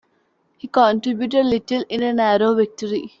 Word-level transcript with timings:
He 0.57 0.67
contributed 0.67 1.45
little 1.45 1.83
in 1.87 2.01
a 2.01 2.11
narrow 2.11 2.55
victory. 2.55 3.07